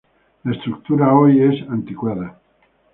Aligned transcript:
La 0.45 0.53
estructura, 0.53 1.13
hoy, 1.13 1.43
es 1.43 1.61
anticuada. 1.69 2.41